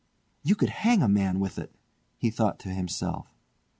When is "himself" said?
2.69-3.27